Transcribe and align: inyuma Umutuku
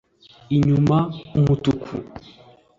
inyuma 0.55 0.97
Umutuku 1.39 1.93